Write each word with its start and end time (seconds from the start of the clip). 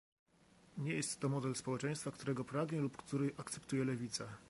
Nie 0.77 0.93
jest 0.93 1.19
to 1.19 1.29
model 1.29 1.55
społeczeństwa, 1.55 2.11
którego 2.11 2.43
pragnie 2.43 2.81
lub 2.81 2.97
który 2.97 3.33
akceptuje 3.37 3.85
lewica 3.85 4.37